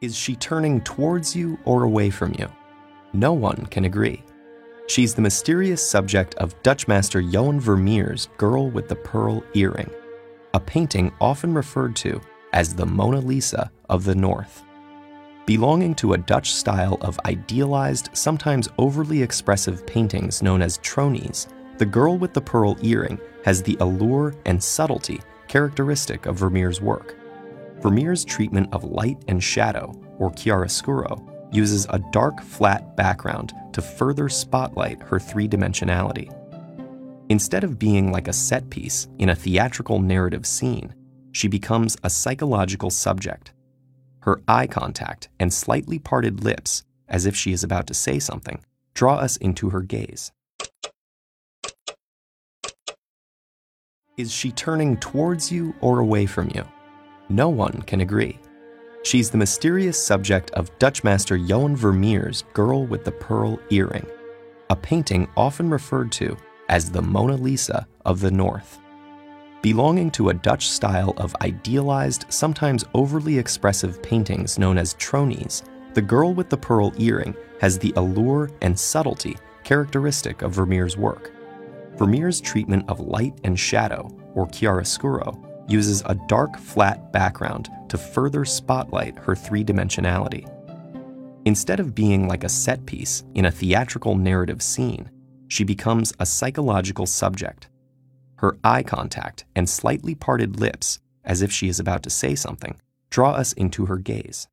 Is 0.00 0.16
she 0.16 0.36
turning 0.36 0.80
towards 0.82 1.34
you 1.34 1.58
or 1.64 1.82
away 1.82 2.08
from 2.08 2.32
you? 2.38 2.48
No 3.12 3.32
one 3.32 3.66
can 3.66 3.84
agree. 3.84 4.22
She's 4.86 5.12
the 5.12 5.22
mysterious 5.22 5.84
subject 5.84 6.36
of 6.36 6.54
Dutch 6.62 6.86
master 6.86 7.20
Johan 7.20 7.58
Vermeer's 7.58 8.28
Girl 8.36 8.70
with 8.70 8.88
the 8.88 8.94
Pearl 8.94 9.42
Earring, 9.54 9.90
a 10.54 10.60
painting 10.60 11.12
often 11.20 11.52
referred 11.52 11.96
to 11.96 12.20
as 12.52 12.74
the 12.74 12.86
Mona 12.86 13.18
Lisa 13.20 13.72
of 13.90 14.04
the 14.04 14.14
North. 14.14 14.62
Belonging 15.46 15.96
to 15.96 16.12
a 16.12 16.18
Dutch 16.18 16.52
style 16.54 16.98
of 17.00 17.18
idealized, 17.24 18.10
sometimes 18.12 18.68
overly 18.78 19.20
expressive 19.20 19.84
paintings 19.84 20.44
known 20.44 20.62
as 20.62 20.78
tronies, 20.78 21.48
the 21.78 21.86
Girl 21.86 22.16
with 22.16 22.34
the 22.34 22.40
Pearl 22.40 22.76
Earring 22.82 23.18
has 23.44 23.64
the 23.64 23.76
allure 23.80 24.36
and 24.46 24.62
subtlety 24.62 25.20
characteristic 25.48 26.26
of 26.26 26.36
Vermeer's 26.36 26.80
work. 26.80 27.17
Vermeer's 27.80 28.24
treatment 28.24 28.68
of 28.72 28.84
light 28.84 29.22
and 29.28 29.42
shadow, 29.42 29.92
or 30.18 30.30
chiaroscuro, 30.32 31.24
uses 31.54 31.86
a 31.90 31.98
dark, 32.12 32.42
flat 32.42 32.96
background 32.96 33.52
to 33.72 33.80
further 33.80 34.28
spotlight 34.28 35.00
her 35.02 35.18
three 35.18 35.48
dimensionality. 35.48 36.34
Instead 37.30 37.62
of 37.62 37.78
being 37.78 38.10
like 38.10 38.26
a 38.26 38.32
set 38.32 38.68
piece 38.70 39.06
in 39.18 39.28
a 39.28 39.34
theatrical 39.34 40.00
narrative 40.00 40.46
scene, 40.46 40.94
she 41.32 41.46
becomes 41.46 41.96
a 42.02 42.10
psychological 42.10 42.90
subject. 42.90 43.52
Her 44.20 44.40
eye 44.48 44.66
contact 44.66 45.28
and 45.38 45.52
slightly 45.52 45.98
parted 45.98 46.42
lips, 46.42 46.84
as 47.08 47.26
if 47.26 47.36
she 47.36 47.52
is 47.52 47.62
about 47.62 47.86
to 47.86 47.94
say 47.94 48.18
something, 48.18 48.64
draw 48.94 49.16
us 49.16 49.36
into 49.36 49.70
her 49.70 49.82
gaze. 49.82 50.32
Is 54.16 54.32
she 54.32 54.50
turning 54.50 54.96
towards 54.96 55.52
you 55.52 55.74
or 55.80 56.00
away 56.00 56.26
from 56.26 56.50
you? 56.54 56.64
No 57.28 57.48
one 57.48 57.82
can 57.82 58.00
agree. 58.00 58.38
She's 59.02 59.30
the 59.30 59.38
mysterious 59.38 60.02
subject 60.02 60.50
of 60.52 60.76
Dutch 60.78 61.04
master 61.04 61.36
Johan 61.36 61.76
Vermeer's 61.76 62.44
Girl 62.52 62.86
with 62.86 63.04
the 63.04 63.12
Pearl 63.12 63.58
Earring, 63.70 64.06
a 64.70 64.76
painting 64.76 65.28
often 65.36 65.70
referred 65.70 66.10
to 66.12 66.36
as 66.68 66.90
the 66.90 67.02
Mona 67.02 67.36
Lisa 67.36 67.86
of 68.04 68.20
the 68.20 68.30
North. 68.30 68.78
Belonging 69.62 70.10
to 70.12 70.28
a 70.28 70.34
Dutch 70.34 70.68
style 70.68 71.14
of 71.16 71.34
idealized, 71.42 72.26
sometimes 72.28 72.84
overly 72.94 73.38
expressive 73.38 74.02
paintings 74.02 74.58
known 74.58 74.78
as 74.78 74.94
tronies, 74.94 75.62
the 75.94 76.02
Girl 76.02 76.32
with 76.32 76.48
the 76.48 76.56
Pearl 76.56 76.92
Earring 76.98 77.34
has 77.60 77.78
the 77.78 77.92
allure 77.96 78.50
and 78.62 78.78
subtlety 78.78 79.36
characteristic 79.64 80.42
of 80.42 80.52
Vermeer's 80.52 80.96
work. 80.96 81.32
Vermeer's 81.96 82.40
treatment 82.40 82.88
of 82.88 83.00
light 83.00 83.38
and 83.44 83.58
shadow, 83.58 84.08
or 84.34 84.46
chiaroscuro, 84.46 85.47
uses 85.68 86.02
a 86.06 86.14
dark, 86.26 86.58
flat 86.58 87.12
background 87.12 87.68
to 87.88 87.98
further 87.98 88.44
spotlight 88.44 89.18
her 89.18 89.34
three 89.34 89.64
dimensionality. 89.64 90.48
Instead 91.44 91.80
of 91.80 91.94
being 91.94 92.26
like 92.26 92.44
a 92.44 92.48
set 92.48 92.84
piece 92.86 93.24
in 93.34 93.44
a 93.44 93.50
theatrical 93.50 94.16
narrative 94.16 94.62
scene, 94.62 95.10
she 95.48 95.64
becomes 95.64 96.12
a 96.18 96.26
psychological 96.26 97.06
subject. 97.06 97.68
Her 98.36 98.56
eye 98.62 98.82
contact 98.82 99.44
and 99.56 99.68
slightly 99.68 100.14
parted 100.14 100.60
lips, 100.60 101.00
as 101.24 101.42
if 101.42 101.50
she 101.50 101.68
is 101.68 101.80
about 101.80 102.02
to 102.02 102.10
say 102.10 102.34
something, 102.34 102.78
draw 103.10 103.32
us 103.32 103.52
into 103.54 103.86
her 103.86 103.96
gaze. 103.96 104.48